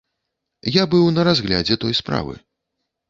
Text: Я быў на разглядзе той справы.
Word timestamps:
Я 0.75 0.83
быў 0.95 1.05
на 1.17 1.25
разглядзе 1.29 1.77
той 1.85 1.93
справы. 2.01 2.33